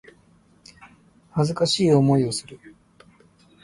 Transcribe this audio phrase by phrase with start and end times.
[1.31, 2.59] 恥ずかしい思いをする